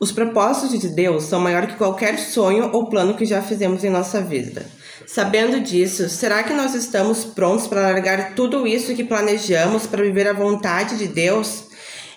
[0.00, 3.90] Os propósitos de Deus são maiores que qualquer sonho ou plano que já fizemos em
[3.90, 4.66] nossa vida.
[5.06, 10.26] Sabendo disso, será que nós estamos prontos para largar tudo isso que planejamos para viver
[10.26, 11.64] a vontade de Deus?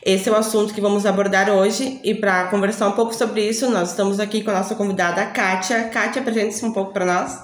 [0.04, 3.70] Esse é o assunto que vamos abordar hoje e para conversar um pouco sobre isso,
[3.70, 5.90] nós estamos aqui com a nossa convidada Kátia.
[5.90, 7.38] Kátia, apresente-se um pouco para nós.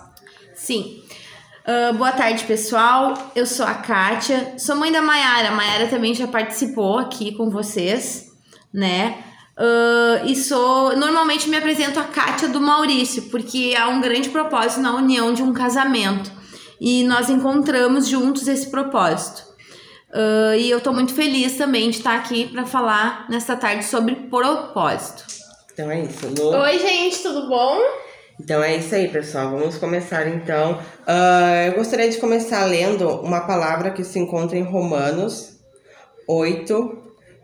[0.55, 1.03] Sim.
[1.67, 3.13] Uh, boa tarde, pessoal.
[3.35, 5.49] Eu sou a Kátia, sou mãe da Maiara.
[5.49, 8.31] A Maiara também já participou aqui com vocês,
[8.73, 9.17] né?
[9.57, 10.95] Uh, e sou.
[10.97, 15.43] Normalmente me apresento a Kátia do Maurício, porque há um grande propósito na união de
[15.43, 16.31] um casamento.
[16.81, 19.43] E nós encontramos juntos esse propósito.
[20.09, 24.15] Uh, e eu tô muito feliz também de estar aqui para falar nesta tarde sobre
[24.15, 25.23] propósito.
[25.71, 26.49] Então é isso, Lu.
[26.49, 27.79] Oi, gente, tudo bom?
[28.39, 29.51] Então é isso aí, pessoal.
[29.51, 30.73] Vamos começar então.
[31.07, 35.57] Uh, eu gostaria de começar lendo uma palavra que se encontra em Romanos
[36.27, 36.97] 8,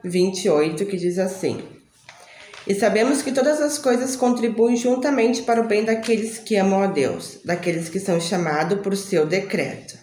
[0.03, 1.78] 28, que diz assim.
[2.69, 6.85] E sabemos que todas as coisas contribuem juntamente para o bem daqueles que amam a
[6.85, 9.97] Deus, daqueles que são chamados por seu decreto.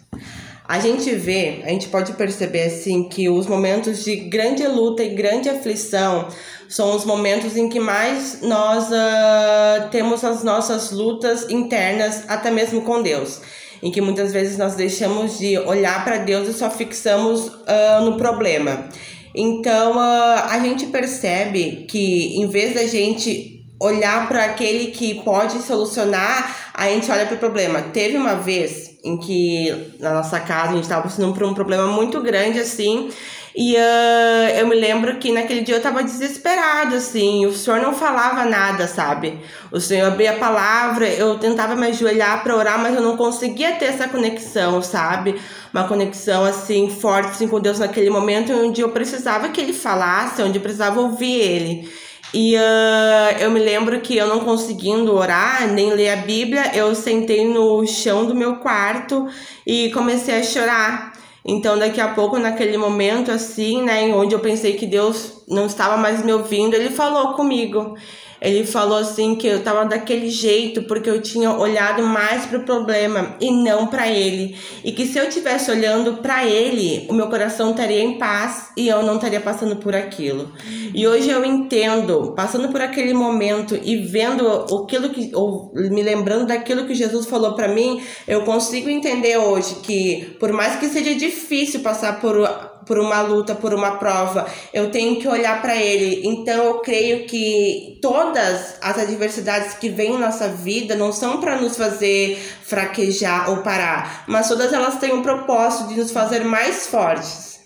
[0.67, 5.15] A gente vê, a gente pode perceber assim que os momentos de grande luta e
[5.15, 6.27] grande aflição
[6.69, 12.83] são os momentos em que mais nós uh, temos as nossas lutas internas, até mesmo
[12.83, 13.43] com Deus.
[13.81, 18.17] Em que muitas vezes nós deixamos de olhar para Deus e só fixamos uh, no
[18.17, 18.89] problema.
[19.37, 25.61] Então uh, a gente percebe que em vez da gente olhar para aquele que pode
[25.63, 27.83] solucionar, a gente olha para o problema.
[27.83, 31.87] Teve uma vez em que na nossa casa a gente estava passando por um problema
[31.87, 33.11] muito grande assim.
[33.59, 37.95] E uh, eu me lembro que naquele dia eu tava desesperado, assim, o senhor não
[37.95, 39.41] falava nada, sabe?
[39.73, 43.73] O senhor abria a palavra, eu tentava me ajoelhar para orar, mas eu não conseguia
[43.77, 45.41] ter essa conexão, sabe?
[45.73, 50.43] Uma conexão, assim, forte assim, com Deus naquele momento onde eu precisava que ele falasse,
[50.43, 51.91] onde eu precisava ouvir ele.
[52.35, 56.95] E uh, eu me lembro que eu não conseguindo orar, nem ler a Bíblia, eu
[56.95, 59.27] sentei no chão do meu quarto
[59.67, 61.16] e comecei a chorar.
[61.49, 65.97] Então, daqui a pouco, naquele momento, assim, né, onde eu pensei que Deus não estava
[65.97, 67.95] mais me ouvindo, ele falou comigo.
[68.41, 73.37] Ele falou assim que eu tava daquele jeito porque eu tinha olhado mais pro problema
[73.41, 74.57] e não para ele.
[74.85, 78.89] E que se eu tivesse olhando para ele, o meu coração estaria em paz e
[78.89, 80.53] eu não estaria passando por aquilo.
[80.95, 84.47] E hoje eu entendo, passando por aquele momento e vendo
[84.83, 89.77] aquilo que ou me lembrando daquilo que Jesus falou para mim, eu consigo entender hoje
[89.77, 94.91] que por mais que seja difícil passar por por uma luta, por uma prova, eu
[94.91, 96.23] tenho que olhar para ele.
[96.25, 101.61] Então eu creio que todas as adversidades que vêm em nossa vida não são para
[101.61, 106.87] nos fazer fraquejar ou parar, mas todas elas têm um propósito de nos fazer mais
[106.87, 107.61] fortes.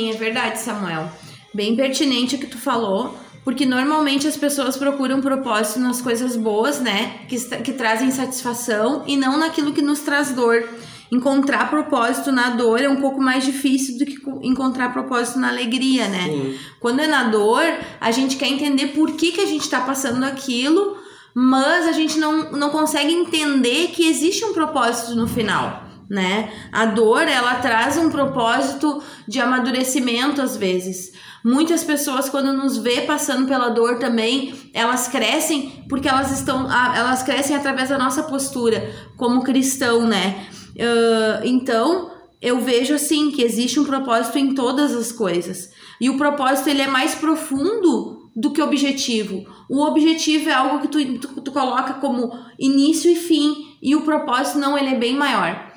[0.00, 1.08] É verdade, Samuel.
[1.54, 3.16] Bem pertinente o que tu falou.
[3.44, 7.20] Porque normalmente as pessoas procuram propósito nas coisas boas, né?
[7.28, 10.66] Que, que trazem satisfação e não naquilo que nos traz dor
[11.14, 16.08] encontrar propósito na dor é um pouco mais difícil do que encontrar propósito na alegria,
[16.08, 16.24] né?
[16.24, 16.58] Sim.
[16.80, 17.62] Quando é na dor,
[18.00, 20.96] a gente quer entender por que, que a gente tá passando aquilo,
[21.32, 25.84] mas a gente não, não consegue entender que existe um propósito no final.
[26.10, 26.52] Né?
[26.70, 31.12] A dor, ela traz um propósito de amadurecimento às vezes.
[31.42, 37.22] Muitas pessoas quando nos vê passando pela dor também, elas crescem porque elas estão, elas
[37.22, 40.46] crescem através da nossa postura como cristão, né?
[40.76, 45.70] Uh, então, eu vejo assim que existe um propósito em todas as coisas.
[46.00, 49.46] E o propósito ele é mais profundo do que objetivo.
[49.70, 54.02] O objetivo é algo que tu, tu, tu coloca como início e fim, e o
[54.02, 55.72] propósito não, ele é bem maior.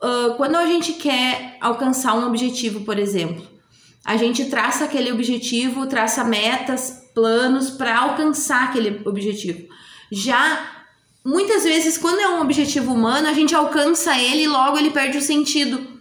[0.00, 3.44] Uh, quando a gente quer alcançar um objetivo, por exemplo,
[4.04, 9.66] a gente traça aquele objetivo, traça metas, planos para alcançar aquele objetivo.
[10.10, 10.77] Já
[11.24, 15.18] muitas vezes, quando é um objetivo humano, a gente alcança ele e logo ele perde
[15.18, 15.98] o sentido.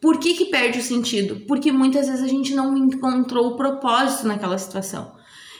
[0.00, 1.42] Por que, que perde o sentido?
[1.46, 5.12] Porque muitas vezes a gente não encontrou o propósito naquela situação.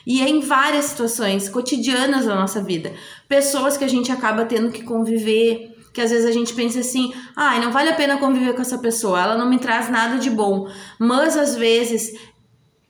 [0.06, 2.92] E é em várias situações cotidianas da nossa vida.
[3.26, 7.14] Pessoas que a gente acaba tendo que conviver, que às vezes a gente pensa assim,
[7.34, 10.18] ai, ah, não vale a pena conviver com essa pessoa, ela não me traz nada
[10.18, 10.68] de bom.
[10.98, 12.12] Mas às vezes,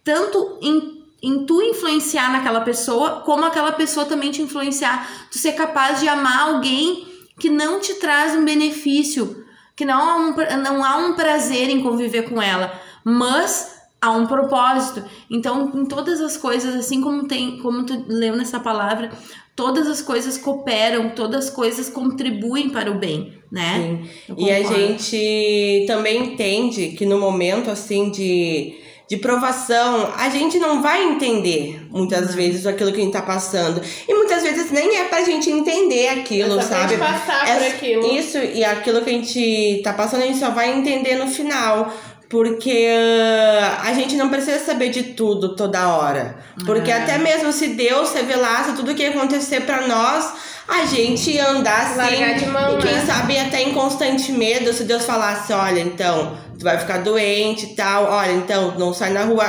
[0.03, 0.94] tanto em
[1.25, 5.27] em tu influenciar naquela pessoa, como aquela pessoa também te influenciar.
[5.31, 7.07] Tu ser capaz de amar alguém
[7.39, 9.45] que não te traz um benefício,
[9.75, 14.27] que não há um, não há um prazer em conviver com ela, mas há um
[14.27, 15.03] propósito.
[15.31, 19.11] Então, em todas as coisas, assim como tem, como tu leu nessa palavra,
[19.57, 24.05] todas as coisas cooperam, todas as coisas contribuem para o bem, né?
[24.27, 24.35] Sim.
[24.37, 30.81] E a gente também entende que no momento assim de de provação, a gente não
[30.81, 33.83] vai entender muitas vezes aquilo que a gente tá passando.
[34.09, 36.97] E muitas vezes nem é pra gente entender aquilo, é sabe?
[36.97, 38.07] passar é, por aquilo.
[38.07, 41.93] Isso, e aquilo que a gente tá passando, a gente só vai entender no final.
[42.35, 46.37] Porque uh, a gente não precisa saber de tudo toda hora.
[46.67, 47.01] Porque é.
[47.01, 50.33] até mesmo se Deus revelasse tudo o que ia acontecer para nós,
[50.67, 52.47] a gente andar assim.
[52.47, 53.05] Mão, e quem né?
[53.07, 57.77] sabe até em constante medo, se Deus falasse, olha, então, tu vai ficar doente e
[57.77, 59.47] tal, olha, então, não sai na rua.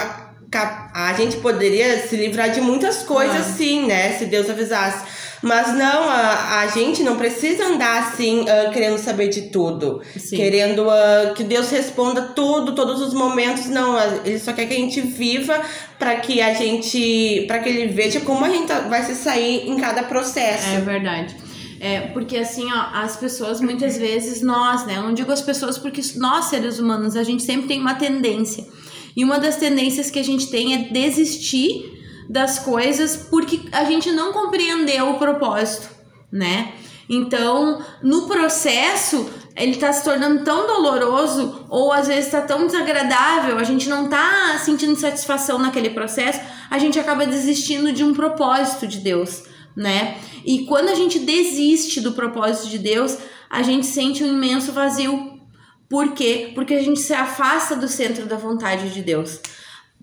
[0.94, 3.54] A gente poderia se livrar de muitas coisas, ah.
[3.58, 4.12] sim, né?
[4.12, 5.04] Se Deus avisasse.
[5.46, 10.02] Mas não, a, a gente não precisa andar assim, uh, querendo saber de tudo.
[10.18, 10.38] Sim.
[10.38, 13.68] Querendo uh, que Deus responda tudo, todos os momentos.
[13.68, 13.96] Não,
[14.26, 15.62] ele só quer que a gente viva
[16.00, 17.46] para que a gente.
[17.48, 20.68] para que ele veja como a gente vai se sair em cada processo.
[20.68, 21.36] É verdade.
[21.80, 24.98] É, porque assim, ó, as pessoas muitas vezes, nós, né?
[24.98, 28.66] Eu não digo as pessoas porque nós, seres humanos, a gente sempre tem uma tendência.
[29.16, 31.96] E uma das tendências que a gente tem é desistir
[32.30, 35.90] das coisas porque a gente não compreendeu o propósito,
[36.32, 36.74] né?
[37.10, 43.58] Então, no processo, ele tá se tornando tão doloroso ou às vezes tá tão desagradável,
[43.58, 48.88] a gente não tá sentindo satisfação naquele processo, a gente acaba desistindo de um propósito
[48.88, 49.44] de Deus,
[49.76, 50.18] né?
[50.44, 53.18] E quando a gente desiste do propósito de Deus,
[53.50, 55.40] a gente sente um imenso vazio.
[55.88, 56.52] Por quê?
[56.56, 59.40] Porque a gente se afasta do centro da vontade de Deus.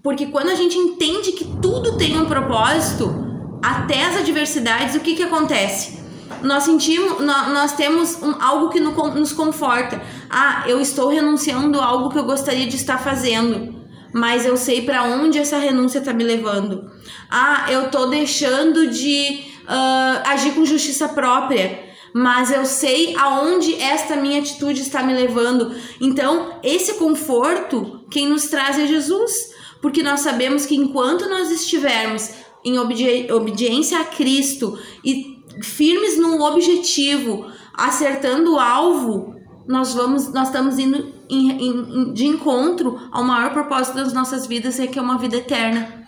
[0.03, 3.15] Porque quando a gente entende que tudo tem um propósito,
[3.63, 6.03] até as adversidades, o que, que acontece?
[6.43, 10.03] Nós sentimos, nós, nós temos um, algo que no, nos conforta.
[10.29, 13.77] Ah, eu estou renunciando a algo que eu gostaria de estar fazendo,
[14.13, 16.91] mas eu sei para onde essa renúncia está me levando.
[17.31, 24.17] Ah, eu estou deixando de uh, agir com justiça própria, mas eu sei aonde esta
[24.17, 25.73] minha atitude está me levando.
[26.01, 29.53] Então, esse conforto, quem nos traz é Jesus
[29.83, 32.31] porque nós sabemos que enquanto nós estivermos
[32.65, 39.35] em obedi obediência a Cristo e firmes no objetivo, acertando o alvo,
[39.67, 44.77] nós vamos, nós estamos indo em, em, de encontro ao maior propósito das nossas vidas,
[44.79, 46.07] que é uma vida eterna.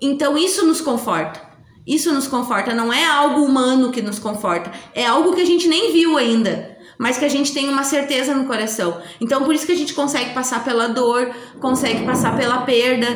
[0.00, 1.48] Então isso nos conforta.
[1.84, 5.66] Isso nos conforta, não é algo humano que nos conforta, é algo que a gente
[5.66, 9.00] nem viu ainda mas que a gente tem uma certeza no coração.
[9.20, 11.30] Então, por isso que a gente consegue passar pela dor,
[11.60, 13.06] consegue passar pela perda,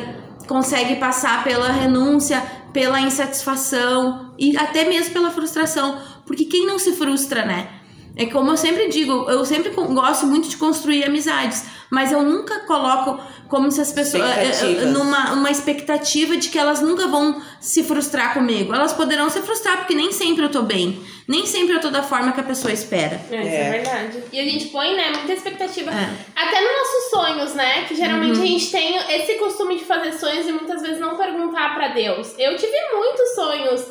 [0.47, 2.41] consegue passar pela renúncia,
[2.71, 5.99] pela insatisfação e até mesmo pela frustração.
[6.25, 7.69] Porque quem não se frustra, né?
[8.15, 12.61] É como eu sempre digo, eu sempre gosto muito de construir amizades, mas eu nunca
[12.61, 17.39] coloco como se as pessoas eh, eh, numa uma expectativa de que elas nunca vão
[17.61, 18.73] se frustrar comigo.
[18.73, 22.01] Elas poderão se frustrar porque nem sempre eu tô bem, nem sempre eu tô da
[22.01, 23.21] forma que a pessoa espera.
[23.29, 24.23] É, isso é, é verdade.
[24.33, 25.91] E a gente põe, né, muita expectativa.
[25.91, 26.09] É.
[26.35, 28.43] Até nos nossos sonhos, né, que geralmente uhum.
[28.43, 32.33] a gente tem esse costume de fazer sonhos e muitas vezes não perguntar para Deus.
[32.39, 33.85] Eu tive muitos sonhos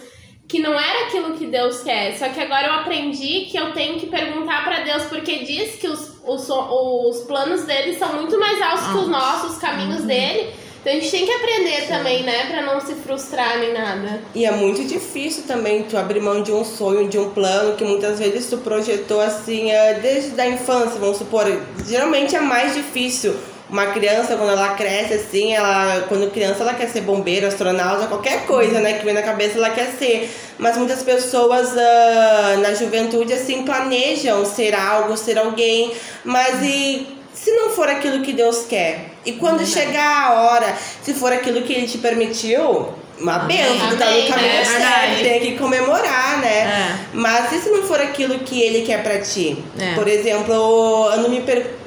[0.48, 2.19] que não era aquilo que Deus quer.
[2.19, 5.87] Só que agora eu aprendi que eu tenho que perguntar para Deus, porque diz que
[5.87, 10.06] os, os, os planos dele são muito mais altos que os nossos, os caminhos uhum.
[10.06, 10.54] dele.
[10.80, 11.86] Então a gente tem que aprender Sim.
[11.86, 12.46] também, né?
[12.46, 14.20] Pra não se frustrar nem nada.
[14.34, 17.84] E é muito difícil também tu abrir mão de um sonho, de um plano que
[17.84, 21.44] muitas vezes tu projetou assim é, desde a infância, vamos supor.
[21.86, 23.36] Geralmente é mais difícil
[23.72, 28.44] uma criança, quando ela cresce assim, ela, quando criança, ela quer ser bombeiro, astronauta, qualquer
[28.44, 30.30] coisa, né, que vem na cabeça, ela quer ser.
[30.58, 35.91] Mas muitas pessoas uh, na juventude, assim, planejam ser algo, ser alguém,
[36.22, 39.12] mas e se não for aquilo que Deus quer?
[39.24, 42.88] E quando chegar a hora, se for aquilo que Ele te permitiu,
[43.22, 46.58] uma benção, tá no caminho é certo, tem que comemorar, né?
[46.58, 46.98] É.
[47.12, 49.62] Mas e se não for aquilo que ele quer pra ti?
[49.79, 49.94] É.
[49.94, 51.43] Por exemplo, eu ando me,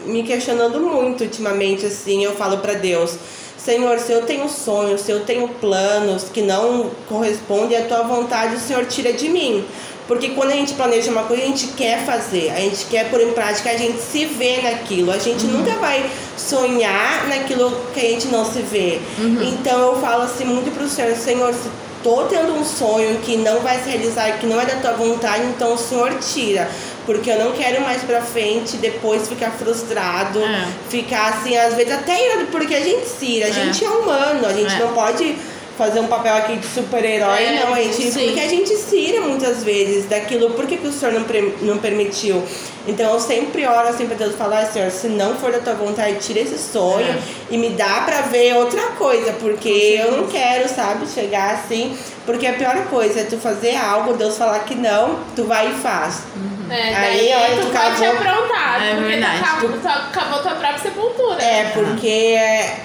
[0.06, 3.18] me questionando muito ultimamente, assim, eu falo para Deus.
[3.58, 8.56] Senhor, se eu tenho sonhos, se eu tenho planos que não correspondem à tua vontade,
[8.56, 9.66] o Senhor tira de mim.
[10.08, 13.22] Porque quando a gente planeja uma coisa, a gente quer fazer, a gente quer pôr
[13.22, 15.12] em prática, a gente se vê naquilo.
[15.12, 15.54] A gente uhum.
[15.54, 16.06] nunca vai
[16.38, 19.00] sonhar naquilo que a gente não se vê.
[19.18, 19.42] Uhum.
[19.42, 21.70] Então eu falo assim muito pro Senhor, Senhor, se
[22.04, 25.44] tô tendo um sonho que não vai se realizar, que não é da tua vontade,
[25.46, 26.70] então o Senhor tira.
[27.04, 30.68] Porque eu não quero mais pra frente depois ficar frustrado, é.
[30.88, 33.54] ficar assim, às vezes até irado, porque a gente se ira, a é.
[33.54, 34.80] gente é humano, a gente é.
[34.80, 35.36] não pode
[35.78, 38.26] fazer um papel aqui de super-herói, é, não, gente, sim.
[38.26, 41.26] porque a gente se ira muitas vezes daquilo, por que, que o senhor não,
[41.62, 42.42] não permitiu?
[42.88, 46.20] Então eu sempre oro assim pra Deus falar, Senhor, se não for da tua vontade,
[46.20, 47.20] tira esse sonho é.
[47.50, 52.46] e me dá pra ver outra coisa, porque eu não quero, sabe, chegar assim, porque
[52.46, 56.22] a pior coisa é tu fazer algo, Deus falar que não, tu vai e faz.
[56.36, 56.55] Uhum.
[56.70, 59.38] É, Aí, daí olha, tu tu pode te acabou- aprontar, É porque verdade.
[59.40, 61.44] tu acabou, tu acabou tua própria sepultura.
[61.44, 62.40] É, porque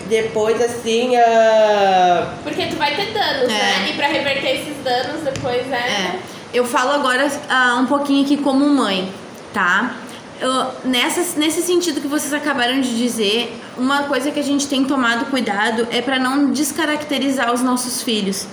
[0.08, 1.16] depois assim.
[1.16, 3.49] ah, Porque tu vai ter danos, É.
[3.49, 3.90] né?
[3.90, 5.75] E pra reverter esses danos depois é.
[5.76, 6.18] É.
[6.52, 9.10] Eu falo agora ah, um pouquinho aqui como mãe,
[9.54, 9.92] tá?
[10.40, 14.84] Eu, nessa, nesse sentido que vocês acabaram de dizer, uma coisa que a gente tem
[14.84, 18.46] tomado cuidado é para não descaracterizar os nossos filhos.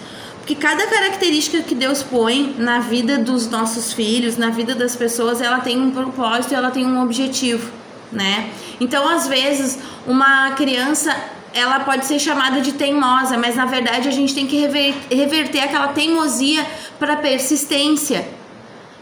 [0.48, 5.42] Porque cada característica que Deus põe na vida dos nossos filhos, na vida das pessoas,
[5.42, 7.70] ela tem um propósito, ela tem um objetivo,
[8.10, 8.50] né?
[8.80, 9.78] Então, às vezes,
[10.08, 11.14] uma criança
[11.54, 15.64] ela pode ser chamada de teimosa, mas na verdade a gente tem que rever- reverter
[15.64, 16.66] aquela teimosia
[16.98, 18.26] para persistência.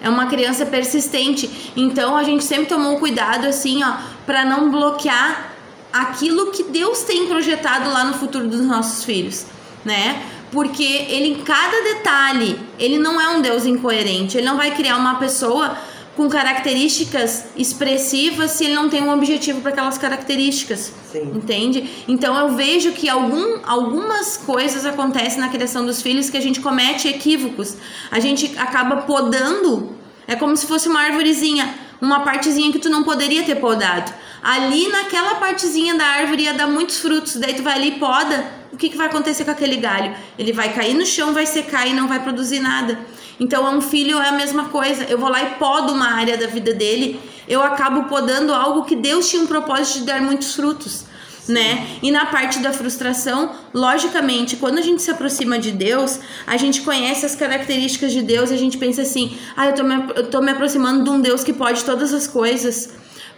[0.01, 1.71] É uma criança persistente.
[1.75, 5.53] Então a gente sempre tomou cuidado assim, ó, para não bloquear
[5.93, 9.45] aquilo que Deus tem projetado lá no futuro dos nossos filhos,
[9.83, 10.23] né?
[10.55, 14.37] Porque ele em cada detalhe, ele não é um Deus incoerente.
[14.37, 15.77] Ele não vai criar uma pessoa
[16.15, 20.93] com características expressivas se ele não tem um objetivo para aquelas características.
[21.11, 21.33] Sim.
[21.35, 21.89] Entende?
[22.07, 26.61] Então eu vejo que algum, algumas coisas acontecem na criação dos filhos que a gente
[26.61, 27.75] comete equívocos.
[28.09, 29.93] A gente acaba podando,
[30.25, 34.13] é como se fosse uma árvorezinha, uma partezinha que tu não poderia ter podado.
[34.43, 38.45] Ali naquela partezinha da árvore ia dar muitos frutos, daí tu vai ali e poda,
[38.71, 40.13] o que, que vai acontecer com aquele galho?
[40.37, 42.99] Ele vai cair no chão, vai secar e não vai produzir nada.
[43.39, 45.03] Então, é um filho é a mesma coisa.
[45.05, 48.95] Eu vou lá e podo uma área da vida dele, eu acabo podando algo que
[48.95, 51.05] Deus tinha um propósito de dar muitos frutos.
[51.47, 51.87] Né?
[52.01, 56.81] E na parte da frustração, logicamente, quando a gente se aproxima de Deus, a gente
[56.81, 60.27] conhece as características de Deus e a gente pensa assim: ah, eu tô, me, eu
[60.27, 62.95] tô me aproximando de um Deus que pode todas as coisas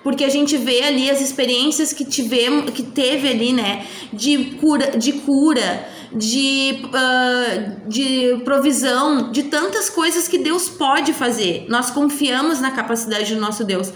[0.08, 4.98] porque a gente vê ali as experiências que tivemos, que teve ali, né, de cura,
[4.98, 11.66] de cura, de, ah, de provisão, de tantas coisas que Deus pode fazer.
[11.68, 13.92] Nós confiamos na capacidade do nosso Deus.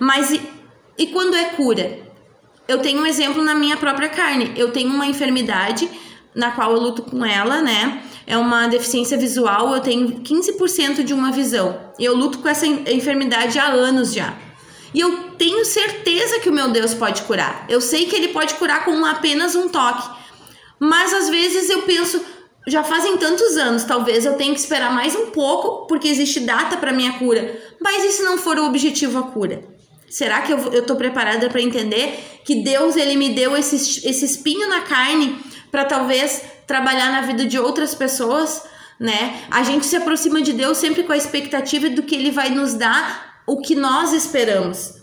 [0.00, 0.40] Mas e,
[0.98, 2.11] e quando é cura?
[2.68, 4.52] Eu tenho um exemplo na minha própria carne.
[4.56, 5.88] Eu tenho uma enfermidade
[6.34, 8.02] na qual eu luto com ela, né?
[8.26, 11.78] É uma deficiência visual, eu tenho 15% de uma visão.
[11.98, 14.34] Eu luto com essa en- enfermidade há anos já.
[14.94, 17.66] E eu tenho certeza que o meu Deus pode curar.
[17.68, 20.08] Eu sei que ele pode curar com apenas um toque.
[20.78, 22.20] Mas às vezes eu penso,
[22.66, 26.76] já fazem tantos anos, talvez eu tenha que esperar mais um pouco, porque existe data
[26.76, 27.58] para minha cura.
[27.80, 29.62] Mas e se não for o objetivo a cura?
[30.12, 34.26] Será que eu, eu tô preparada para entender que Deus ele me deu esse, esse
[34.26, 35.38] espinho na carne
[35.70, 38.62] para talvez trabalhar na vida de outras pessoas,
[39.00, 39.42] né?
[39.50, 42.74] A gente se aproxima de Deus sempre com a expectativa do que ele vai nos
[42.74, 45.00] dar o que nós esperamos.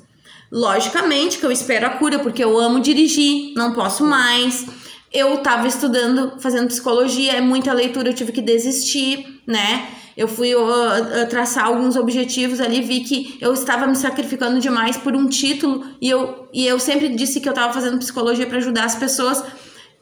[0.51, 4.68] Logicamente que eu espero a cura, porque eu amo dirigir, não posso mais.
[5.12, 9.88] Eu tava estudando, fazendo psicologia, é muita leitura, eu tive que desistir, né?
[10.20, 10.60] Eu fui uh,
[11.30, 16.10] traçar alguns objetivos ali, vi que eu estava me sacrificando demais por um título e
[16.10, 19.42] eu, e eu sempre disse que eu estava fazendo psicologia para ajudar as pessoas.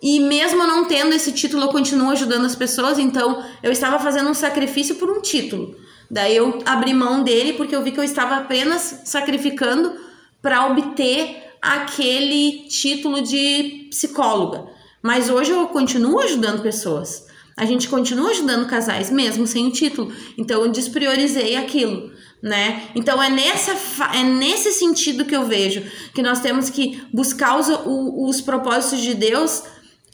[0.02, 4.28] E mesmo não tendo esse título, eu continuo ajudando as pessoas, então eu estava fazendo
[4.28, 5.76] um sacrifício por um título.
[6.10, 9.94] Daí eu abri mão dele porque eu vi que eu estava apenas sacrificando
[10.42, 14.66] para obter aquele título de psicóloga.
[15.00, 17.28] Mas hoje eu continuo ajudando pessoas.
[17.58, 20.14] A gente continua ajudando casais mesmo sem o título.
[20.38, 22.12] Então eu despriorizei aquilo,
[22.42, 22.84] né?
[22.96, 23.72] Então é nessa
[24.16, 25.82] é nesse sentido que eu vejo
[26.14, 29.64] que nós temos que buscar os, os propósitos de Deus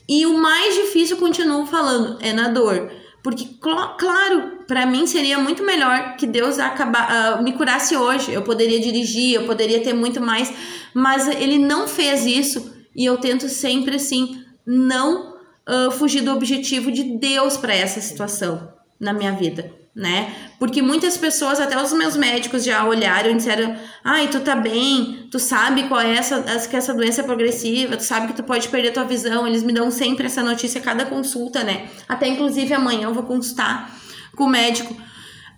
[0.08, 2.92] e o mais difícil, continuo falando, é na dor.
[3.24, 8.34] Porque, cl- claro, para mim seria muito melhor que Deus acabar, ah, me curasse hoje.
[8.34, 10.52] Eu poderia dirigir, eu poderia ter muito mais.
[10.94, 12.74] Mas Ele não fez isso.
[12.94, 15.33] E eu tento sempre, assim, não
[15.66, 20.34] ah, fugir do objetivo de Deus para essa situação na minha vida, né?
[20.60, 25.28] Porque muitas pessoas, até os meus médicos já olharam e disseram: ai, tu tá bem,
[25.32, 28.68] tu sabe qual é essa, que essa doença é progressiva, tu sabe que tu pode
[28.70, 29.48] perder tua visão.
[29.48, 31.90] Eles me dão sempre essa notícia a cada consulta, né?
[32.08, 33.92] Até inclusive amanhã eu vou consultar
[34.36, 34.96] com o médico.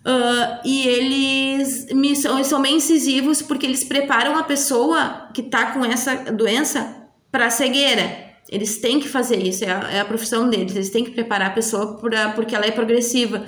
[0.06, 5.72] Ah, e eles me, são, são bem incisivos porque eles preparam a pessoa que tá
[5.72, 6.96] com essa doença
[7.32, 8.25] para cegueira.
[8.50, 10.76] Eles têm que fazer isso, é a, é a profissão deles.
[10.76, 13.44] Eles têm que preparar a pessoa pra, porque ela é progressiva.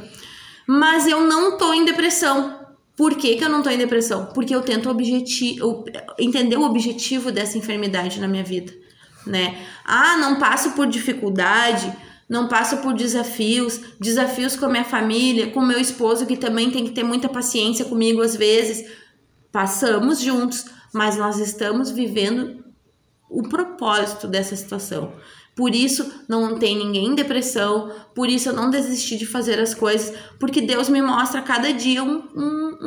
[0.67, 2.59] Mas eu não tô em depressão.
[2.95, 4.25] Por que, que eu não tô em depressão?
[4.33, 5.85] Porque eu tento objeti eu-
[6.17, 8.73] entender o objetivo dessa enfermidade na minha vida,
[9.25, 9.55] né?
[9.85, 11.93] Ah, não passo por dificuldade,
[12.27, 16.83] não passo por desafios, desafios com a minha família, com meu esposo que também tem
[16.85, 18.83] que ter muita paciência comigo às vezes.
[19.51, 22.63] Passamos juntos, mas nós estamos vivendo
[23.29, 25.13] o propósito dessa situação.
[25.55, 29.73] Por isso não tem ninguém em depressão, por isso eu não desisti de fazer as
[29.73, 32.77] coisas, porque Deus me mostra a cada dia um, um,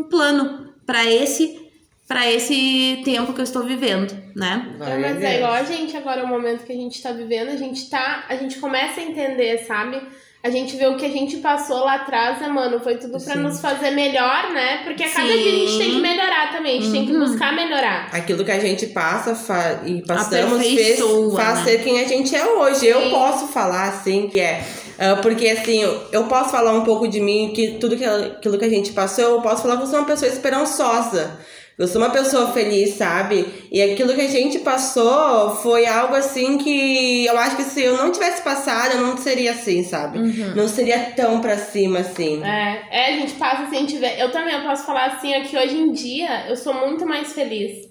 [0.00, 1.68] um plano para esse
[2.06, 4.74] para esse tempo que eu estou vivendo, né?
[4.80, 7.56] É, mas é igual a gente agora, o momento que a gente tá vivendo, a
[7.56, 8.24] gente tá.
[8.30, 10.00] A gente começa a entender, sabe?
[10.42, 12.78] A gente vê o que a gente passou lá atrás, né, mano?
[12.78, 13.40] Foi tudo pra Sim.
[13.40, 14.82] nos fazer melhor, né?
[14.84, 15.42] Porque a cada Sim.
[15.42, 17.26] dia a gente tem que melhorar também, a gente tem que Uhum.
[17.26, 18.08] buscar melhorar.
[18.12, 21.00] Aquilo que a gente passa fa- e passamos fez,
[21.34, 21.64] faz né?
[21.64, 22.86] ser quem a gente é hoje.
[22.86, 23.10] Eu Sim.
[23.10, 24.62] posso falar assim, que é.
[24.96, 28.56] ah, porque assim, eu- eu posso falar um pouco de mim, que tudo que, aquilo
[28.58, 31.36] que a gente passou, eu posso falar que eu sou uma pessoa esperançosa.
[31.78, 33.46] Eu sou uma pessoa feliz, sabe?
[33.70, 37.96] E aquilo que a gente passou foi algo assim que eu acho que se eu
[37.96, 40.18] não tivesse passado, eu não seria assim, sabe?
[40.18, 40.54] Uhum.
[40.56, 42.42] Não seria tão pra cima assim.
[42.44, 44.20] É, é, a gente passa assim, a gente vê.
[44.20, 47.32] Eu também eu posso falar assim, é que hoje em dia eu sou muito mais
[47.32, 47.86] feliz.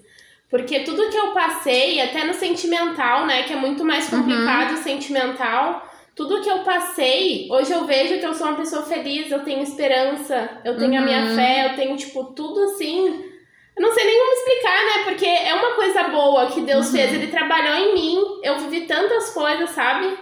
[0.50, 4.82] Porque tudo que eu passei, até no sentimental, né, que é muito mais complicado o
[4.82, 5.82] sentimental,
[6.14, 9.62] tudo que eu passei, hoje eu vejo que eu sou uma pessoa feliz, eu tenho
[9.62, 11.34] esperança, eu tenho a minha Uhum.
[11.36, 13.27] fé, eu tenho, tipo, tudo assim.
[13.78, 15.04] Eu não sei nem como explicar, né?
[15.04, 16.92] Porque é uma coisa boa que Deus Uhum.
[16.92, 20.16] fez, Ele trabalhou em mim, eu vivi tantas coisas, sabe?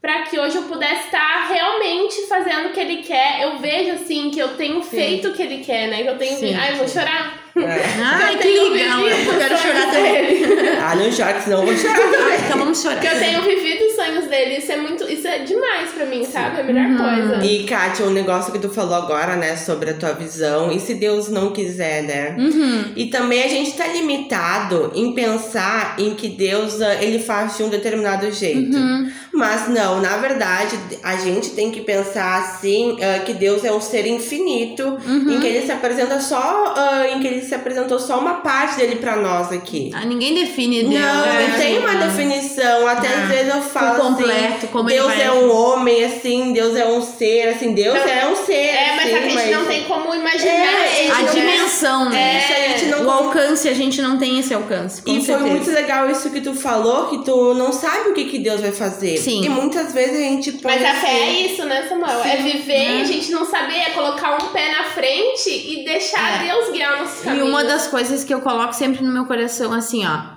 [0.00, 3.40] Pra que hoje eu pudesse estar realmente fazendo o que Ele quer.
[3.42, 6.02] Eu vejo, assim, que eu tenho feito o que Ele quer, né?
[6.02, 6.36] Que eu tenho.
[6.38, 7.42] Sim, Ai, eu vou chorar.
[7.56, 7.60] É.
[8.04, 9.00] Ai, que tenho legal.
[9.08, 10.44] Eu quero chorar também.
[10.82, 12.38] Ah, não chora, senão eu vou chorar também.
[12.46, 13.00] Então vamos chorar.
[13.00, 14.58] Que eu tenho vivido sonhos dele.
[14.58, 15.04] Isso é muito.
[15.04, 16.58] Isso é demais pra mim, sabe?
[16.58, 17.44] É a melhor coisa.
[17.44, 20.94] E, Kátia, um negócio que tu falou agora, né, sobre a tua visão, e se
[20.94, 22.36] Deus não quiser, né?
[22.38, 22.92] Uhum.
[22.96, 27.62] E também a gente tá limitado em pensar em que Deus, ah, ele faz de
[27.62, 28.76] um determinado jeito.
[28.76, 29.10] Uhum.
[29.32, 33.80] Mas não, na verdade, a gente tem que pensar assim, ah, que Deus é um
[33.80, 35.30] ser infinito, Uhum.
[35.32, 38.76] em que ele se apresenta só, ah, em que ele se apresentou só uma parte
[38.76, 39.90] dele pra nós aqui.
[39.94, 40.94] Ah, ninguém define Deus.
[40.94, 41.46] Não, né?
[41.48, 42.06] não tem uma Não.
[42.06, 42.86] definição.
[42.86, 46.52] Até Ah, às vezes eu falo por completo, assim, como Deus é um homem, assim,
[46.52, 48.06] Deus é um ser, assim, Deus Não.
[48.08, 48.52] é um ser.
[48.54, 51.10] É, mas assim, a gente mas- não tem como imaginar É.
[51.10, 51.30] A né?
[51.32, 52.40] dimensão, né?
[52.78, 55.02] Gente não O alcance, a gente não tem esse alcance.
[55.06, 55.46] E foi certeza.
[55.46, 58.72] muito legal isso que tu falou, que tu não sabe o que, que Deus vai
[58.72, 59.16] fazer.
[59.18, 59.44] Sim.
[59.44, 62.20] E muitas vezes a gente põe Mas a fé é assim, isso, né, Samuel?
[62.24, 66.42] É viver e a gente não saber, é colocar um pé na frente e deixar
[66.42, 66.46] É.
[66.46, 67.48] Deus guiar nossos E caminhos.
[67.48, 70.33] uma das coisas que eu coloco sempre no meu coração, assim, ó.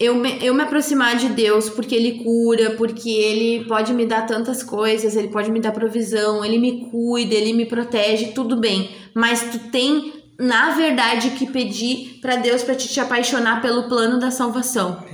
[0.00, 4.26] Eu me, eu me aproximar de Deus porque Ele cura, porque Ele pode me dar
[4.26, 8.90] tantas coisas, Ele pode me dar provisão, Ele me cuida, Ele me protege, tudo bem.
[9.14, 14.18] Mas tu tem, na verdade, que pedir pra Deus pra te, te apaixonar pelo plano
[14.18, 15.04] da salvação.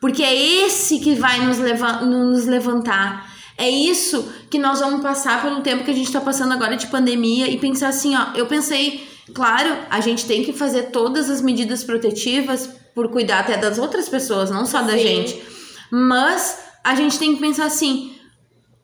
[0.00, 3.28] Porque é esse que vai nos, leva nos levantar.
[3.58, 6.86] É isso que nós vamos passar pelo tempo que a gente tá passando agora de
[6.86, 8.36] pandemia e pensar assim, ó.
[8.36, 9.04] Eu pensei,
[9.34, 14.08] claro, a gente tem que fazer todas as medidas protetivas por cuidar até das outras
[14.08, 14.98] pessoas, não só da Sim.
[14.98, 15.42] gente.
[15.90, 18.14] Mas a gente tem que pensar assim.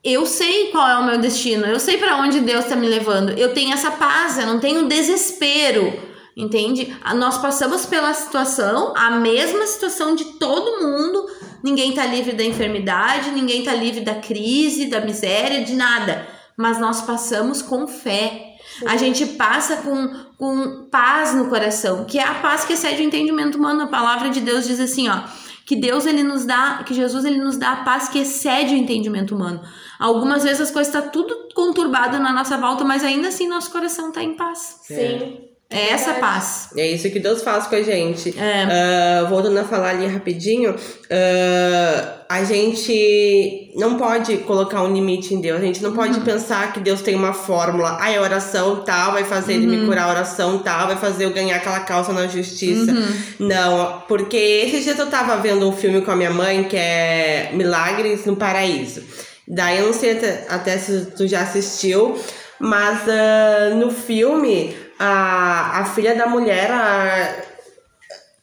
[0.04, 3.30] Eu sei qual é o meu destino, eu sei pra onde Deus tá me levando.
[3.30, 5.92] Eu tenho essa paz, eu não tenho desespero.
[6.36, 6.96] Entende?
[7.16, 11.26] Nós passamos pela situação, a mesma situação de todo mundo.
[11.64, 16.28] Ninguém tá livre da enfermidade, ninguém tá livre da crise, da miséria, de nada.
[16.56, 18.47] Mas nós passamos com fé.
[18.86, 23.04] A gente passa com, com paz no coração, que é a paz que excede o
[23.04, 23.82] entendimento humano.
[23.82, 25.22] A palavra de Deus diz assim, ó,
[25.66, 28.78] que Deus ele nos dá, que Jesus ele nos dá a paz que excede o
[28.78, 29.60] entendimento humano.
[29.98, 34.10] Algumas vezes as coisas tá tudo conturbado na nossa volta, mas ainda assim nosso coração
[34.10, 34.80] tá em paz.
[34.82, 35.48] Sim.
[35.70, 36.20] É essa verdade.
[36.20, 36.68] paz.
[36.76, 38.34] É isso que Deus faz com a gente.
[38.38, 38.62] É.
[38.62, 40.74] Ah, voltando a falar ali rapidinho,
[41.10, 45.60] ah, a gente não pode colocar um limite em Deus.
[45.60, 47.98] A gente não pode pensar que Deus tem uma fórmula.
[48.00, 51.34] Ah, a oração tal vai fazer ele me curar, a oração tal vai fazer eu
[51.34, 52.94] ganhar aquela calça na justiça.
[53.38, 57.50] Não, porque esses dias eu tava vendo um filme com a minha mãe que é
[57.52, 59.02] Milagres no Paraíso.
[59.46, 62.18] Daí eu não sei até, até se tu já assistiu,
[62.58, 67.34] mas ah, no filme a, a filha da mulher, a,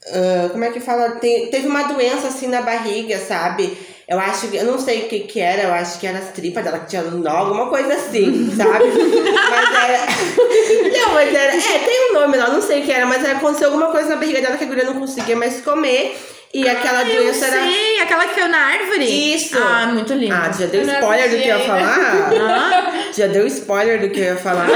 [0.08, 1.12] ah, como é que fala?
[1.12, 3.78] Tem- teve uma doença assim na barriga, sabe?
[4.08, 6.30] Eu acho que, eu não sei o que que era, eu acho que era as
[6.30, 8.86] tripas dela que tinha nó, alguma coisa assim, sabe?
[8.86, 10.06] mas era.
[11.00, 11.56] não, mas era.
[11.56, 14.15] É, tem um nome lá, não sei o que era, mas aconteceu alguma coisa na
[14.18, 16.15] barriga dela que a guria não conseguia mais comer.
[16.54, 17.63] E aquela Eu doença era.
[17.65, 19.34] sei, aquela que caiu na árvore.
[19.36, 19.58] Isso.
[19.58, 20.34] Ah, muito lindo.
[20.34, 22.32] Ah, já deu Eu spoiler do que eu ia falar?
[22.48, 24.68] Ah, Já deu spoiler do que eu ia falar?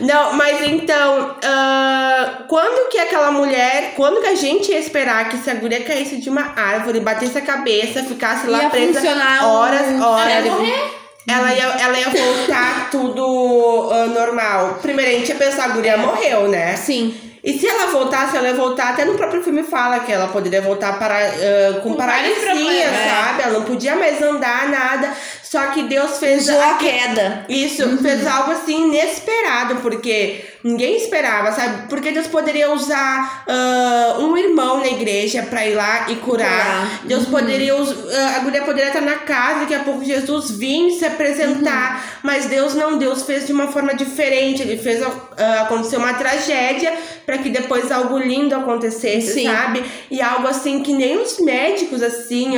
[0.00, 5.38] Não, mas então, ah, quando que aquela mulher, quando que a gente ia esperar que
[5.38, 9.00] se a guria caísse de uma árvore, batesse a cabeça, ficasse lá Ia presa
[9.44, 10.26] horas, horas.
[10.30, 11.00] Ela ia morrer.
[11.28, 14.78] Ela ia, ela ia voltar tudo ah, normal.
[14.82, 16.76] Primeiro a gente ia pensar, a guria morreu, né?
[16.76, 17.30] sim.
[17.42, 20.60] E se ela voltasse, ela ia voltar, até no próprio filme fala que ela poderia
[20.60, 23.08] voltar para, ah, com, Com paralisia, problemas, é.
[23.08, 23.42] sabe?
[23.42, 25.10] Ela não podia mais andar, nada.
[25.50, 27.44] Só que Deus fez Usou a queda.
[27.48, 31.88] Isso, fez algo assim inesperado, porque ninguém esperava, sabe?
[31.88, 37.00] Porque Deus poderia usar ah, um irmão na igreja pra ir lá e curar.
[37.02, 40.92] Deus poderia us- ah, a mulher poderia estar na casa, daqui a pouco Jesus vir
[40.92, 42.20] se apresentar.
[42.22, 44.62] Mas Deus não, Deus fez de uma forma diferente.
[44.62, 46.92] Ele fez ah, acontecer uma tragédia
[47.26, 49.46] para que depois algo lindo acontecesse, Sim.
[49.46, 49.84] sabe?
[50.08, 52.52] E algo assim que nem os médicos assim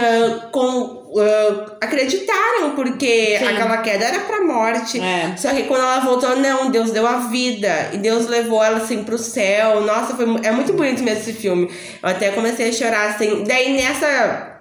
[0.50, 3.44] com ah, acreditaram, porque Sim.
[3.46, 5.00] aquela queda era pra morte.
[5.00, 5.34] É.
[5.36, 7.90] Só que quando ela voltou, não, Deus deu a vida.
[7.92, 9.80] E Deus levou ela assim pro céu.
[9.82, 11.70] Nossa, foi, é muito bonito mesmo esse filme.
[12.02, 13.44] Eu até comecei a chorar assim.
[13.44, 14.60] Daí nessa.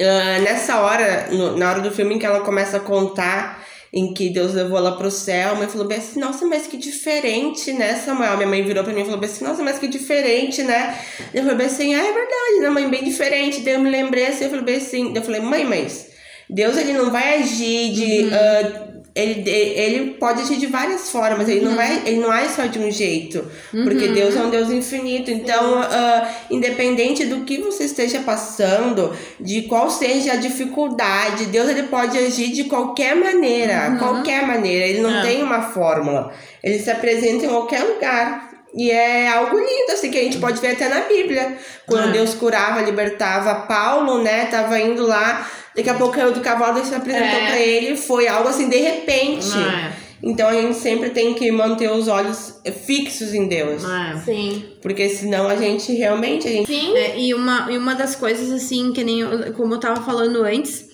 [0.00, 3.64] ah, nessa hora, no- na hora do filme em que ela começa a contar
[3.96, 6.76] em que Deus levou ela pro céu, a mãe falou bem assim, nossa, mas que
[6.76, 8.36] diferente, né, Samuel?
[8.36, 10.98] Minha mãe virou pra mim e falou bem assim, nossa, mas que diferente, né?
[11.32, 13.62] Eu falei bem assim, ah, é verdade, né, mãe, bem diferente.
[13.62, 16.10] Daí eu me lembrei assim, eu falei bem assim, eu falei, mãe, mas
[16.48, 18.28] Deus ele não vai agir de.
[18.34, 18.85] ah,
[19.16, 22.78] ele, ele pode agir de várias formas, ele não vai, ele não age só de
[22.78, 23.42] um jeito.
[23.70, 25.30] Porque Deus é um Deus infinito.
[25.30, 31.84] Então, ah, independente do que você esteja passando, de qual seja a dificuldade, Deus ele
[31.84, 33.96] pode agir de qualquer maneira.
[33.98, 34.84] Qualquer maneira.
[34.86, 35.22] Ele não É.
[35.22, 36.32] tem uma fórmula.
[36.62, 38.50] Ele se apresenta em qualquer lugar.
[38.74, 41.56] E é algo lindo, assim, que a gente pode ver até na Bíblia.
[41.86, 42.12] Quando É.
[42.12, 44.44] Deus curava, libertava Paulo, né?
[44.50, 47.46] Tava indo lá, daqui a pouco caiu do cavalo e se apresentou É.
[47.46, 47.96] pra ele.
[47.96, 49.46] Foi algo assim, de repente.
[49.56, 49.92] É.
[50.22, 53.84] Então a gente sempre tem que manter os olhos fixos em Deus.
[53.84, 54.16] É.
[54.24, 54.64] Sim.
[54.80, 56.48] Porque senão a gente realmente.
[56.48, 56.66] A gente...
[56.66, 56.96] Sim.
[56.96, 60.42] É, e, uma, e uma das coisas, assim, que nem eu, como eu tava falando
[60.42, 60.86] antes,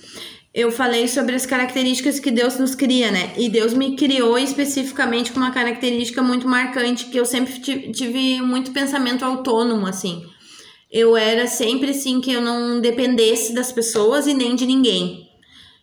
[0.53, 3.31] eu falei sobre as características que Deus nos cria, né?
[3.38, 8.42] E Deus me criou especificamente com uma característica muito marcante, que eu sempre ti- tive
[8.42, 10.23] muito pensamento autônomo, assim.
[10.92, 15.26] Eu era sempre assim que eu não dependesse das pessoas e nem de ninguém.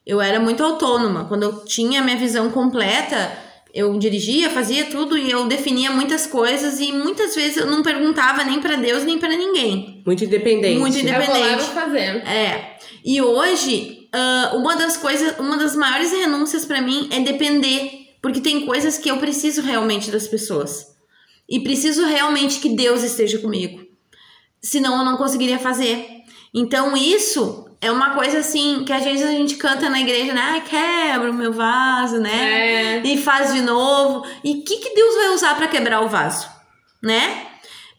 [0.05, 1.25] Eu era muito autônoma.
[1.25, 3.35] Quando eu tinha a minha visão completa,
[3.73, 8.43] eu dirigia, fazia tudo e eu definia muitas coisas e muitas vezes eu não perguntava
[8.43, 10.03] nem pra Deus nem pra ninguém.
[10.05, 10.79] Muito independente.
[10.79, 11.63] Muito Eu vou lá e independente.
[11.63, 12.27] vou fazer.
[12.27, 12.77] É.
[13.03, 18.41] E hoje, ah, uma das coisas, uma das maiores renúncias pra mim é depender, porque
[18.41, 20.85] tem coisas que eu preciso realmente das pessoas.
[21.47, 23.88] E preciso realmente que Deus esteja comigo.
[24.61, 26.23] Senão eu não conseguiria fazer.
[26.53, 30.55] Então isso é uma coisa assim que às vezes a gente canta na igreja, né?
[30.55, 32.99] Ah, quebra o meu vaso, né?
[32.99, 33.01] É.
[33.03, 34.25] E faz de novo.
[34.43, 36.47] E o que, que Deus vai usar pra quebrar o vaso?
[37.01, 37.47] Né?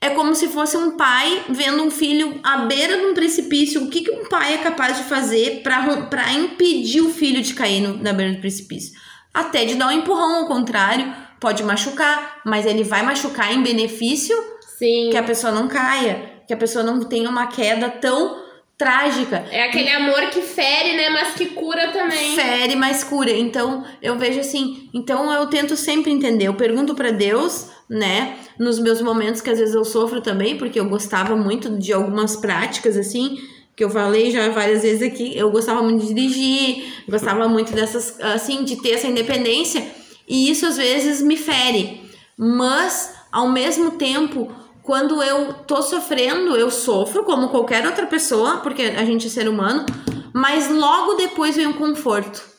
[0.02, 3.84] É como se fosse um pai vendo um filho à beira de um precipício.
[3.84, 7.80] O que, que um pai é capaz de fazer pra impedir o filho de cair
[7.80, 8.98] no, na beira do precipício?
[9.32, 14.36] Até de dar um empurrão ao contrário, pode machucar, mas ele vai machucar em benefício
[14.78, 15.08] Sim.
[15.10, 18.42] que a pessoa não caia, que a pessoa não tenha uma queda tão
[18.76, 19.46] trágica.
[19.52, 21.08] É aquele amor que fere, né?
[21.08, 22.34] Mas que cura também.
[22.34, 23.30] Fere, mas cura.
[23.30, 24.90] Então, eu vejo assim.
[24.92, 26.48] Então, eu tento sempre entender.
[26.48, 28.36] Eu pergunto pra Deus, né?
[28.58, 32.34] Nos meus momentos que às vezes eu sofro também, porque eu gostava muito de algumas
[32.34, 33.38] práticas, assim.
[33.76, 35.38] Que eu falei já várias vezes aqui.
[35.38, 38.18] Eu gostava muito de dirigir, gostava muito dessas.
[38.20, 39.86] Assim, de ter essa independência.
[40.26, 42.10] E isso às vezes me fere.
[42.36, 44.52] Mas, ao mesmo tempo.
[44.82, 49.48] Quando eu tô sofrendo, eu sofro como qualquer outra pessoa, porque a gente é ser
[49.48, 49.84] humano,
[50.32, 52.50] mas logo depois vem um conforto.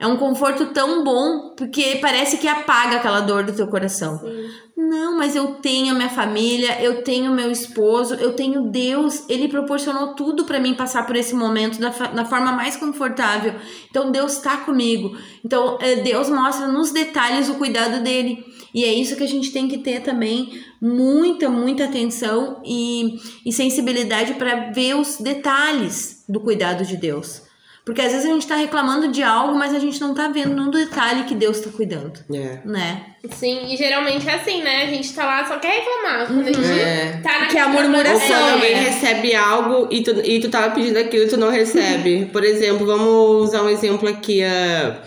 [0.00, 4.20] É um conforto tão bom, porque parece que apaga aquela dor do teu coração.
[4.76, 9.28] Não, mas eu tenho a minha família, eu tenho meu esposo, eu tenho Deus.
[9.28, 13.54] Ele proporcionou tudo pra mim passar por esse momento da, da forma mais confortável.
[13.90, 15.16] Então Deus tá comigo.
[15.44, 18.44] Então eh, Deus mostra nos detalhes o cuidado dele.
[18.78, 23.52] E é isso que a gente tem que ter também muita, muita atenção e, e
[23.52, 27.42] sensibilidade para ver os detalhes do cuidado de Deus.
[27.84, 30.54] Porque às vezes a gente tá reclamando de algo, mas a gente não tá vendo
[30.54, 32.60] no detalhe que Deus tá cuidando, É.
[32.64, 33.06] né?
[33.30, 34.82] Sim, e geralmente é assim, né?
[34.84, 36.26] A gente tá lá, só quer reclamar.
[36.28, 37.20] Quando a gente É.
[37.22, 38.80] tá na Que é a murmuração, Ou quando alguém É.
[38.90, 42.26] recebe algo e tu, e tu tava pedindo aquilo e tu não recebe.
[42.32, 44.42] Por exemplo, vamos usar um exemplo aqui.
[44.44, 45.02] ah,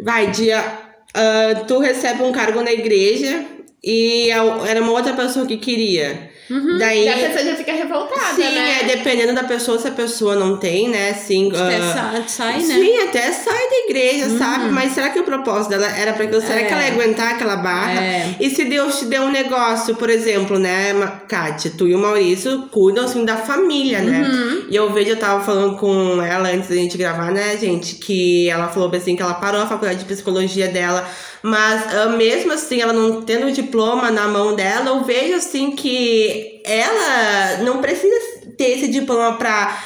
[0.00, 0.83] vai, dia.
[1.14, 3.44] Ah, tu recebe um cargo na igreja
[3.82, 6.30] e a- era uma outra pessoa que queria.
[6.78, 7.04] Daí.
[7.04, 8.80] E a pessoa já fica revoltada, Sim, né?
[8.82, 11.10] é dependendo da pessoa, se a pessoa não tem, né?
[11.10, 12.74] Assim, Até sa- sai, né?
[12.74, 14.70] Sim, até sai da igreja, sabe?
[14.70, 16.40] Mas será que o propósito dela era pra aquilo?
[16.42, 16.64] Será É.
[16.64, 18.00] que ela ia aguentar aquela barra?
[18.02, 18.34] É.
[18.40, 20.92] E se Deus te deu um negócio, por exemplo, né,
[21.28, 24.28] Kátia, tu e o Maurício cuidam assim da família, né?
[24.28, 24.66] Uhum.
[24.68, 28.48] E eu vejo, eu tava falando com ela antes da gente gravar, né, gente, que
[28.50, 31.08] ela falou assim que ela parou a faculdade de psicologia dela,
[31.44, 35.72] mas ah, mesmo assim, ela não tendo o diploma na mão dela, eu vejo assim
[35.72, 38.16] que ela não precisa
[38.56, 39.78] ter esse diploma pra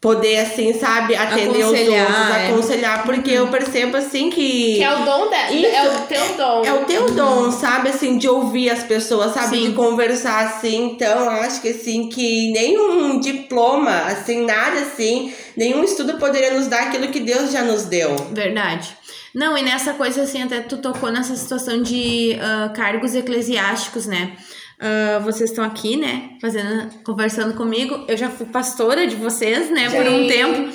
[0.00, 2.48] poder, assim, sabe, atender os outros, Aconselhar, é.
[2.48, 4.74] aconselhar, porque eu percebo, assim, que...
[4.74, 5.52] Que é o dom dela.
[5.52, 6.64] É o teu dom.
[6.64, 9.70] É o teu dom, sabe, assim, de ouvir as pessoas, sabe, Sim.
[9.70, 16.18] de conversar, assim, então, acho que, assim, que nenhum diploma, assim, nada, assim, nenhum estudo
[16.18, 18.16] poderia nos dar aquilo que Deus já nos deu.
[18.32, 18.96] Verdade.
[19.34, 24.36] Não, e nessa coisa assim, até tu tocou nessa situação de ah, cargos eclesiásticos, né?
[24.82, 26.36] Ah, vocês estão aqui, né?
[26.40, 28.04] Fazendo, conversando comigo.
[28.08, 29.88] Eu já fui pastora de vocês, né?
[29.88, 30.72] Por um tempo.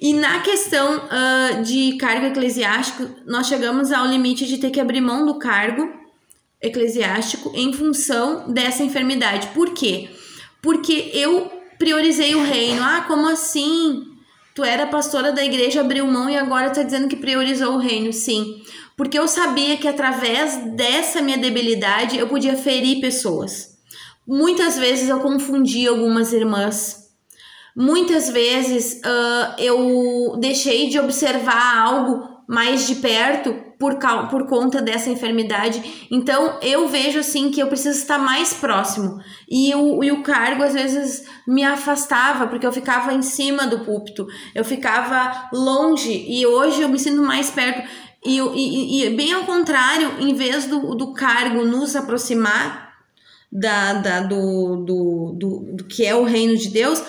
[0.00, 5.02] E na questão ah, de cargo eclesiástico, nós chegamos ao limite de ter que abrir
[5.02, 5.92] mão do cargo
[6.60, 9.48] eclesiástico em função dessa enfermidade.
[9.48, 10.08] Por quê?
[10.62, 12.82] Porque eu priorizei o reino.
[12.82, 14.13] Ah, como assim?
[14.54, 18.12] Tu era pastora da igreja, abriu mão e agora tá dizendo que priorizou o reino.
[18.12, 18.62] Sim.
[18.96, 23.76] Porque eu sabia que através dessa minha debilidade eu podia ferir pessoas.
[24.26, 27.10] Muitas vezes eu confundi algumas irmãs.
[27.76, 33.98] Muitas vezes ah, eu deixei de observar algo mais de perto por,
[34.30, 36.06] por conta dessa enfermidade.
[36.10, 39.20] Então eu vejo assim que eu preciso estar mais próximo.
[39.48, 43.80] E o, e o cargo às vezes me afastava, porque eu ficava em cima do
[43.80, 47.86] púlpito, eu ficava longe, e hoje eu me sinto mais perto.
[48.24, 52.94] E, e, e bem ao contrário, em vez do, do cargo nos aproximar
[53.52, 57.02] da, da, do, do, do, do que é o reino de Deus,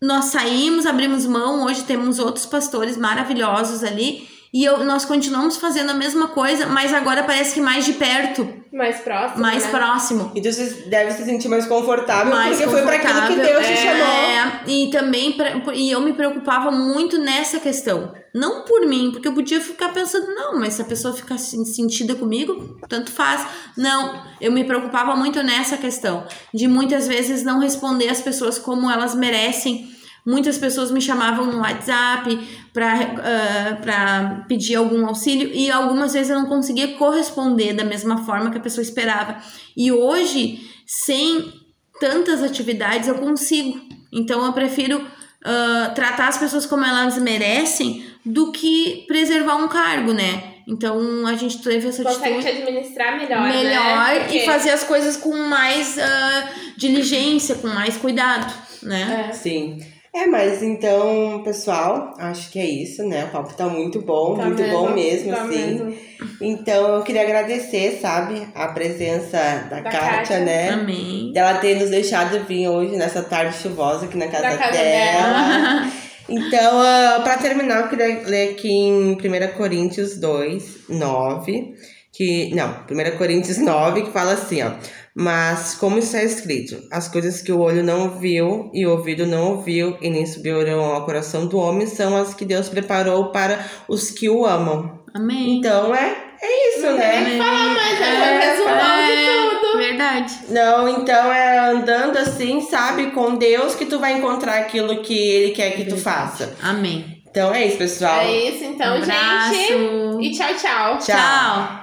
[0.00, 5.90] nós saímos, abrimos mão, hoje temos outros pastores maravilhosos ali, e eu, nós continuamos fazendo
[5.90, 9.40] a mesma coisa, mas agora parece que mais de perto, Mais próximo.
[9.40, 9.70] mais né?
[9.70, 10.32] próximo.
[10.34, 13.76] E você deve se sentir mais confortável, Mais porque foi para aquilo que Deus te
[13.76, 14.06] chamou.
[14.06, 18.12] É, e também, pra, e eu me preocupava muito nessa questão.
[18.34, 21.64] Não por mim, porque eu podia ficar pensando, não, mas se a pessoa ficar assim,
[21.66, 23.46] sentida comigo, tanto faz.
[23.76, 28.90] Não, eu me preocupava muito nessa questão, de muitas vezes não responder as pessoas como
[28.90, 29.91] elas merecem.
[30.24, 32.38] Muitas pessoas me chamavam no WhatsApp
[32.72, 38.58] para pedir algum auxílio e algumas vezes eu não conseguia corresponder da mesma forma que
[38.58, 39.36] a pessoa esperava.
[39.76, 41.52] E hoje, sem
[42.00, 43.80] tantas atividades, eu consigo.
[44.12, 45.04] Então eu prefiro
[45.44, 50.52] ah, tratar as pessoas como elas merecem do que preservar um cargo, né?
[50.68, 54.16] Então a gente teve essa Consegue atitude te administrar melhor, melhor né?
[54.16, 58.52] e Porque- fazer as coisas com mais ah, diligência, com mais cuidado,
[58.84, 59.26] né?
[59.28, 59.32] É.
[59.32, 59.80] Sim.
[60.14, 63.24] É, mas então, pessoal, acho que é isso, né?
[63.24, 65.48] O papo tá muito bom, Tá muito bom mesmo, tá assim.
[65.56, 65.94] mesmo.
[66.38, 69.38] Então, eu queria agradecer, sabe, a presença
[69.70, 70.40] da, Da Kátia, Kátia.
[70.40, 70.68] né?
[70.70, 71.32] Amém.
[71.32, 75.88] Dela ter nos deixado vir hoje nessa tarde chuvosa aqui na casa, Da casa dela.
[76.28, 81.74] Então, ah, pra terminar, eu queria ler aqui em 1 Coríntios 2, 9,
[82.12, 82.54] que.
[82.54, 84.70] Não, 1 Coríntios 9, que fala assim, ó.
[85.14, 89.56] Mas, como está escrito, as coisas que o olho não viu e o ouvido não
[89.56, 94.10] ouviu e nem subiram ao coração do homem são as que Deus preparou para os
[94.10, 95.02] que o amam.
[95.14, 95.58] Amém.
[95.58, 97.36] Então, é, é isso, né?
[97.36, 99.78] falar mais, É, o resumão é, de tudo.
[99.78, 100.38] Verdade.
[100.48, 105.52] Não, então é andando assim, sabe, com Deus que tu vai encontrar aquilo que Ele
[105.52, 106.56] quer que tu faça.
[106.62, 107.22] Amém.
[107.30, 108.20] Então é isso, pessoal.
[108.20, 110.26] É isso, então, Um gente.
[110.26, 110.98] E tchau, tchau.
[110.98, 111.16] Tchau.
[111.16, 111.81] Tchau.